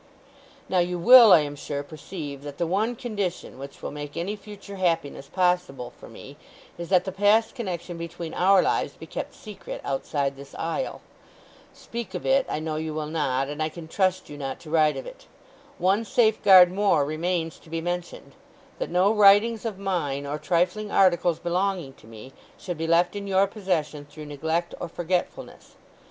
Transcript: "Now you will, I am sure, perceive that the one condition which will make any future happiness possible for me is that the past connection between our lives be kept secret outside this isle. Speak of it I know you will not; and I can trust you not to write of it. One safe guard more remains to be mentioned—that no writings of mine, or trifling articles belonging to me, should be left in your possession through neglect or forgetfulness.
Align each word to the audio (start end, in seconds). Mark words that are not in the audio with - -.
"Now 0.67 0.79
you 0.79 0.97
will, 0.97 1.31
I 1.31 1.41
am 1.41 1.55
sure, 1.55 1.83
perceive 1.83 2.41
that 2.41 2.57
the 2.57 2.65
one 2.65 2.95
condition 2.95 3.59
which 3.59 3.83
will 3.83 3.91
make 3.91 4.17
any 4.17 4.35
future 4.35 4.77
happiness 4.77 5.27
possible 5.29 5.91
for 5.95 6.09
me 6.09 6.37
is 6.75 6.89
that 6.89 7.05
the 7.05 7.11
past 7.11 7.53
connection 7.53 7.97
between 7.99 8.33
our 8.33 8.63
lives 8.63 8.93
be 8.93 9.05
kept 9.05 9.35
secret 9.35 9.79
outside 9.83 10.35
this 10.35 10.55
isle. 10.55 11.01
Speak 11.71 12.15
of 12.15 12.25
it 12.25 12.47
I 12.49 12.59
know 12.59 12.77
you 12.77 12.95
will 12.95 13.05
not; 13.05 13.47
and 13.47 13.61
I 13.61 13.69
can 13.69 13.87
trust 13.87 14.27
you 14.27 14.39
not 14.39 14.59
to 14.61 14.71
write 14.71 14.97
of 14.97 15.05
it. 15.05 15.27
One 15.77 16.03
safe 16.03 16.41
guard 16.41 16.71
more 16.71 17.05
remains 17.05 17.59
to 17.59 17.69
be 17.69 17.79
mentioned—that 17.79 18.89
no 18.89 19.13
writings 19.13 19.65
of 19.65 19.77
mine, 19.77 20.25
or 20.25 20.39
trifling 20.39 20.89
articles 20.89 21.37
belonging 21.37 21.93
to 22.01 22.07
me, 22.07 22.33
should 22.57 22.79
be 22.79 22.87
left 22.87 23.15
in 23.15 23.27
your 23.27 23.45
possession 23.45 24.05
through 24.05 24.25
neglect 24.25 24.73
or 24.79 24.87
forgetfulness. 24.89 25.75